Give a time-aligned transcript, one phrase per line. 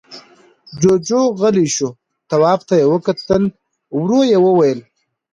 [0.81, 1.89] جُوجُو غلی شو،
[2.29, 3.43] تواب ته يې وکتل،
[3.97, 4.79] ورو يې وويل: